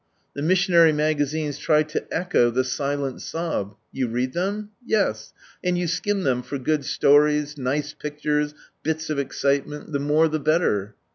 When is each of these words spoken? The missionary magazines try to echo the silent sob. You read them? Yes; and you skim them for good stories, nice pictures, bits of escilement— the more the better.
The 0.33 0.41
missionary 0.41 0.91
magazines 0.91 1.59
try 1.59 1.83
to 1.83 2.11
echo 2.11 2.49
the 2.49 2.63
silent 2.63 3.21
sob. 3.21 3.75
You 3.91 4.07
read 4.07 4.33
them? 4.33 4.71
Yes; 4.83 5.31
and 5.63 5.77
you 5.77 5.85
skim 5.85 6.23
them 6.23 6.41
for 6.41 6.57
good 6.57 6.85
stories, 6.85 7.55
nice 7.55 7.93
pictures, 7.93 8.55
bits 8.81 9.11
of 9.11 9.19
escilement— 9.19 9.91
the 9.91 9.99
more 9.99 10.27
the 10.27 10.39
better. 10.39 10.95